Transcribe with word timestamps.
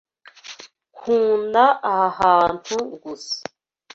Nkunda 0.95 1.63
aha 1.99 2.01
hantu 2.19 2.75
gusa. 3.03 3.37